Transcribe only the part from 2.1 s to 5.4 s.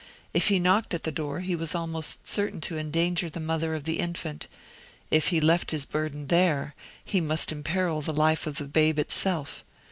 certain to endanger the mother of the infant; and if he